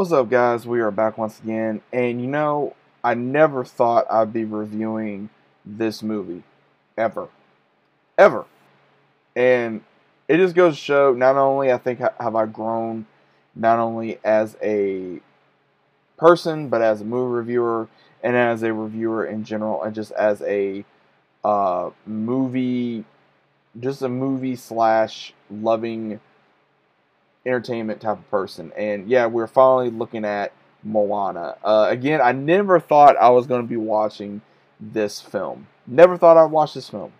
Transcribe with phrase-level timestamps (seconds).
[0.00, 0.66] What's up, guys?
[0.66, 5.28] We are back once again, and you know, I never thought I'd be reviewing
[5.62, 6.42] this movie
[6.96, 7.28] ever,
[8.16, 8.46] ever,
[9.36, 9.82] and
[10.26, 11.12] it just goes to show.
[11.12, 13.04] Not only I think have I grown,
[13.54, 15.20] not only as a
[16.16, 17.86] person, but as a movie reviewer
[18.22, 20.82] and as a reviewer in general, and just as a
[21.44, 23.04] uh, movie,
[23.78, 26.20] just a movie slash loving
[27.46, 28.72] entertainment type of person.
[28.76, 30.52] And yeah, we're finally looking at
[30.82, 31.56] Moana.
[31.62, 34.42] Uh, again, I never thought I was going to be watching
[34.78, 35.66] this film.
[35.86, 37.12] Never thought I'd watch this film.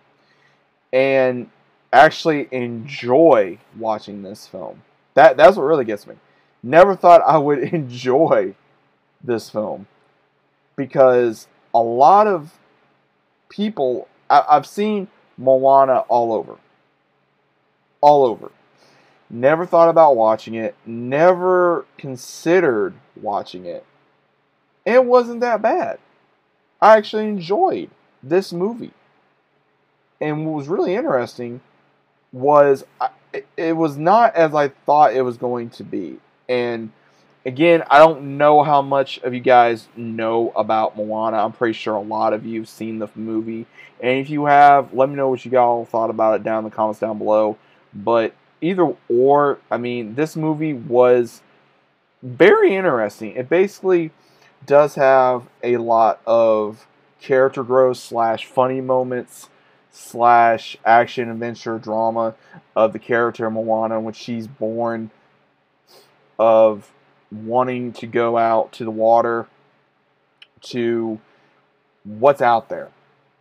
[0.93, 1.51] And
[1.93, 4.83] actually enjoy watching this film.
[5.15, 6.15] That that's what really gets me.
[6.63, 8.55] Never thought I would enjoy
[9.23, 9.87] this film
[10.77, 12.59] because a lot of
[13.49, 16.57] people I, I've seen Moana all over.
[18.01, 18.51] All over.
[19.31, 20.75] Never thought about watching it.
[20.85, 23.87] Never considered watching it.
[24.85, 26.01] It wasn't that bad.
[26.83, 27.91] I actually enjoyed
[28.23, 28.93] this movie.
[30.21, 31.61] And what was really interesting
[32.33, 32.85] was
[33.57, 36.19] it was not as I thought it was going to be.
[36.49, 36.91] And
[37.47, 41.39] again, I don't know how much of you guys know about Moana.
[41.39, 43.67] I'm pretty sure a lot of you have seen the movie.
[44.01, 46.71] And if you have, let me know what you all thought about it down in
[46.71, 47.57] the comments down below.
[47.95, 51.43] But either or, I mean, this movie was
[52.23, 53.33] very interesting.
[53.33, 54.11] It basically
[54.67, 56.87] does have a lot of
[57.21, 59.49] character growth slash funny moments
[59.91, 62.35] slash action adventure drama
[62.77, 65.11] of the character Moana when she's born
[66.39, 66.91] of
[67.31, 69.47] wanting to go out to the water
[70.61, 71.21] to
[72.05, 72.89] what's out there.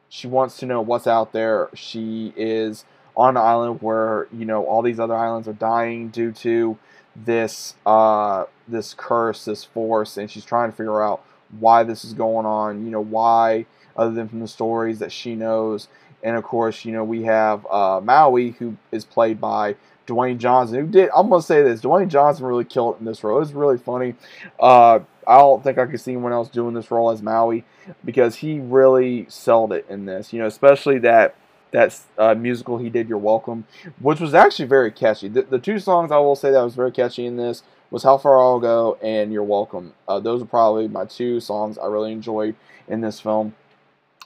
[0.09, 1.69] She wants to know what's out there.
[1.73, 6.31] She is on an island where you know all these other islands are dying due
[6.31, 6.77] to
[7.15, 11.23] this uh, this curse, this force, and she's trying to figure out
[11.59, 12.85] why this is going on.
[12.85, 13.65] You know why,
[13.95, 15.87] other than from the stories that she knows.
[16.21, 19.75] And of course, you know we have uh, Maui, who is played by
[20.05, 21.09] Dwayne Johnson, who did.
[21.15, 23.37] I'm gonna say this: Dwayne Johnson really killed it in this role.
[23.37, 24.15] It was really funny.
[24.59, 27.63] Uh, I don't think I could see anyone else doing this role as Maui
[28.03, 30.33] because he really sold it in this.
[30.33, 31.35] You know, especially that
[31.71, 33.65] that uh, musical he did, "You're Welcome,"
[33.99, 35.27] which was actually very catchy.
[35.27, 38.17] The, the, two songs I will say that was very catchy in this was "How
[38.17, 42.11] Far I'll Go" and "You're Welcome." Uh, those are probably my two songs I really
[42.11, 42.55] enjoyed
[42.87, 43.55] in this film.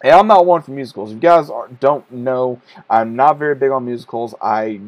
[0.03, 1.11] And I'm not one for musicals.
[1.11, 2.59] If you guys are, don't know,
[2.89, 4.35] I'm not very big on musicals.
[4.41, 4.81] I,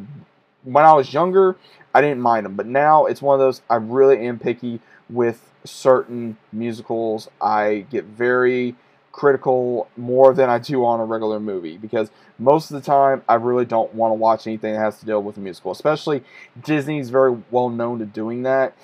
[0.63, 1.55] when I was younger,
[1.93, 5.51] I didn't mind them, but now it's one of those I really am picky with
[5.63, 7.29] certain musicals.
[7.39, 8.75] I get very
[9.15, 13.35] critical more than I do on a regular movie because most of the time I
[13.35, 15.71] really don't want to watch anything that has to deal with a musical.
[15.71, 16.21] Especially
[16.61, 18.75] Disney's very well known to doing that.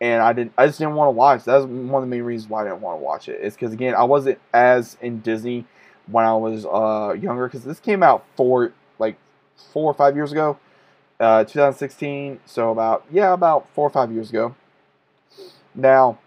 [0.00, 1.42] And I didn't I just didn't want to watch.
[1.42, 3.40] That's one of the main reasons why I didn't want to watch it.
[3.42, 5.64] It's because again I wasn't as in Disney
[6.06, 9.16] when I was uh, younger because this came out four like
[9.72, 10.56] four or five years ago.
[11.18, 14.54] Uh, 2016, so about yeah, about four or five years ago.
[15.74, 16.20] Now,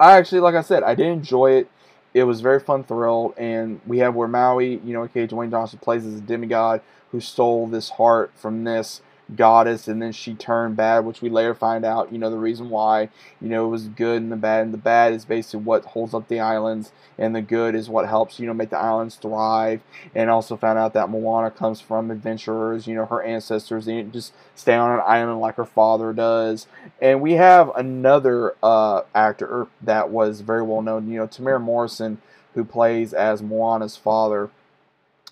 [0.00, 1.68] I actually, like I said, I did enjoy it
[2.14, 5.78] it was very fun thrill, and we have where Maui, you know, okay, Dwayne Johnson
[5.80, 6.80] plays as a demigod
[7.10, 9.00] who stole this heart from this
[9.36, 12.68] goddess and then she turned bad which we later find out you know the reason
[12.68, 13.08] why
[13.40, 16.12] you know it was good and the bad and the bad is basically what holds
[16.12, 19.80] up the islands and the good is what helps you know make the islands thrive.
[20.14, 24.12] And also found out that Moana comes from adventurers you know her ancestors they didn't
[24.12, 26.66] just stay on an island like her father does.
[27.00, 32.18] And we have another uh, actor that was very well known you know Temuera Morrison
[32.54, 34.50] who plays as Moana's father.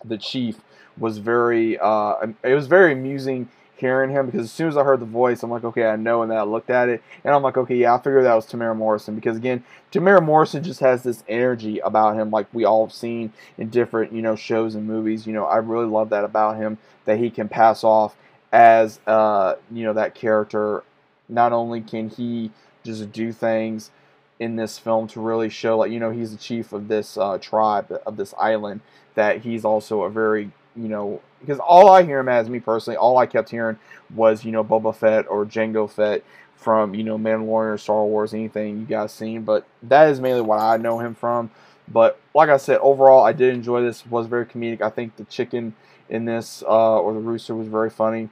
[0.04, 0.60] The chief
[0.96, 3.48] was very uh, it was very amusing
[3.80, 6.22] hearing him because as soon as I heard the voice, I'm like, okay, I know.
[6.22, 8.46] And then I looked at it, and I'm like, okay, yeah, I figured that was
[8.46, 12.86] Temuera Morrison because again, Temuera Morrison just has this energy about him, like we all
[12.86, 15.26] have seen in different, you know, shows and movies.
[15.26, 18.16] You know, I really love that about him that he can pass off
[18.52, 20.84] as, uh, you know, that character.
[21.28, 22.50] Not only can he
[22.84, 23.90] just do things
[24.38, 27.38] in this film to really show, like, you know, he's the chief of this uh,
[27.38, 28.80] tribe of this island,
[29.14, 32.96] that he's also a very you know, because all I hear him as, me personally,
[32.96, 33.78] all I kept hearing
[34.14, 36.22] was, you know, Boba Fett or Jango Fett
[36.54, 39.42] from, you know, Mandalorian or Star Wars, anything you guys seen.
[39.42, 41.50] But that is mainly what I know him from.
[41.88, 44.02] But like I said, overall, I did enjoy this.
[44.02, 44.80] It was very comedic.
[44.80, 45.74] I think the chicken
[46.08, 48.28] in this, uh, or the rooster, was very funny.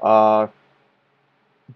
[0.00, 0.48] Uh,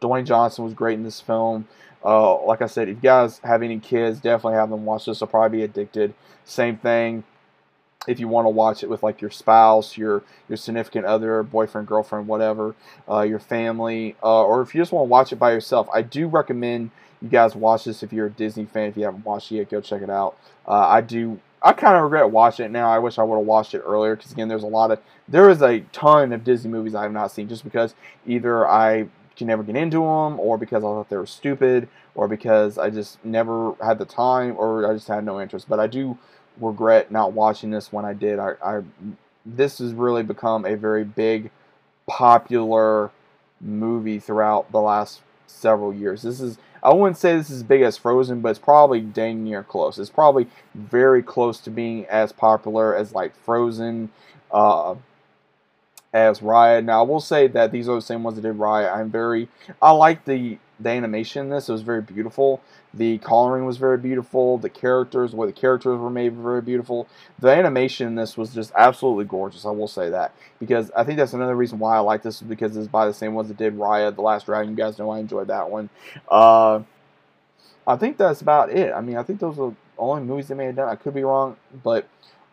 [0.00, 1.68] Dwayne Johnson was great in this film.
[2.04, 5.20] Uh, like I said, if you guys have any kids, definitely have them watch this.
[5.20, 6.14] They'll probably be addicted.
[6.44, 7.22] Same thing
[8.06, 11.86] if you want to watch it with like your spouse, your your significant other, boyfriend,
[11.86, 12.74] girlfriend, whatever,
[13.08, 16.02] uh, your family, uh, or if you just want to watch it by yourself, I
[16.02, 16.90] do recommend
[17.20, 18.02] you guys watch this.
[18.02, 20.36] If you're a Disney fan, if you haven't watched it yet, go check it out.
[20.66, 21.40] Uh, I do.
[21.64, 22.90] I kind of regret watching it now.
[22.90, 25.48] I wish I would have watched it earlier because again, there's a lot of there
[25.48, 27.94] is a ton of Disney movies I have not seen just because
[28.26, 29.06] either I
[29.36, 32.90] can never get into them, or because I thought they were stupid, or because I
[32.90, 35.68] just never had the time, or I just had no interest.
[35.68, 36.18] But I do
[36.60, 38.38] regret not watching this when I did.
[38.38, 38.82] I, I
[39.44, 41.50] this has really become a very big,
[42.06, 43.10] popular
[43.60, 46.22] movie throughout the last several years.
[46.22, 49.44] This is I wouldn't say this is as big as Frozen, but it's probably dang
[49.44, 49.98] near close.
[49.98, 54.10] It's probably very close to being as popular as like Frozen,
[54.50, 54.96] uh,
[56.12, 56.84] as Raya.
[56.84, 58.94] Now I will say that these are the same ones that did Raya.
[58.94, 59.48] I'm very
[59.80, 61.68] I like the the animation in this.
[61.68, 62.60] It was very beautiful.
[62.94, 64.58] The coloring was very beautiful.
[64.58, 67.08] The characters, way the characters were made, were very beautiful.
[67.38, 69.64] The animation in this was just absolutely gorgeous.
[69.64, 72.48] I will say that because I think that's another reason why I like this is
[72.48, 74.70] because it's by the same ones that did Raya, The Last Dragon.
[74.70, 75.88] You guys know I enjoyed that one.
[76.28, 76.82] Uh,
[77.86, 78.92] I think that's about it.
[78.92, 80.88] I mean, I think those are the only movies they may have done.
[80.88, 82.06] I could be wrong, but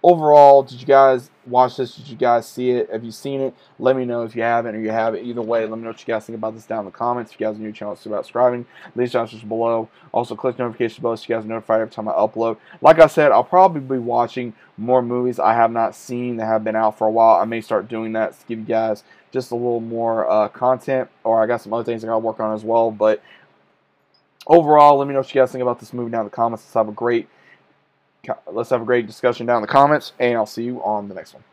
[0.03, 1.95] overall, did you guys watch this?
[1.95, 2.89] Did you guys see it?
[2.91, 3.53] Have you seen it?
[3.77, 5.25] Let me know if you haven't or you have it.
[5.25, 7.31] Either way, let me know what you guys think about this down in the comments.
[7.31, 8.65] If you guys are new to the channel, about subscribing.
[8.95, 9.89] Leave your answers below.
[10.11, 12.57] Also, click the notification bell so you guys are notified every time I upload.
[12.81, 16.63] Like I said, I'll probably be watching more movies I have not seen that have
[16.63, 17.41] been out for a while.
[17.41, 21.09] I may start doing that to give you guys just a little more uh, content,
[21.23, 22.89] or I got some other things I got to work on as well.
[22.89, 23.21] But
[24.47, 26.63] overall, let me know what you guys think about this movie down in the comments.
[26.63, 27.27] Let's have a great
[28.51, 31.15] let's have a great discussion down in the comments, and I'll see you on the
[31.15, 31.43] next one.